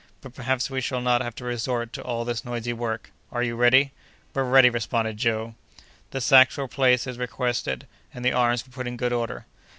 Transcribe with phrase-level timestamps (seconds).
[0.21, 3.11] But perhaps we shall not have to resort to all this noisy work.
[3.31, 3.91] Are you ready?"
[4.33, 5.53] "We're ready," responded Joe.
[6.09, 9.45] The sacks were placed as requested, and the arms were put in good order.